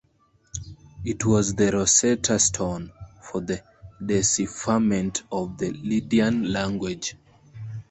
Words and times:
It 1.05 1.27
was 1.27 1.53
the 1.53 1.71
"Rosetta 1.71 2.39
Stone" 2.39 2.91
for 3.21 3.39
the 3.39 3.63
decipherment 4.03 5.21
of 5.31 5.59
the 5.59 5.69
Lydian 5.73 6.51
language. 6.51 7.15